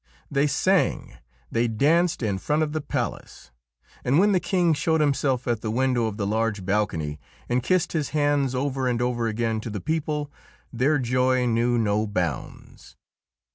[0.31, 1.19] They sang,
[1.51, 3.51] they danced in front of the palace,
[4.03, 7.93] and when the King showed himself at the window of the large balcony and kissed
[7.93, 10.31] his hands over and over again to the people,
[10.73, 12.95] their joy knew no bounds.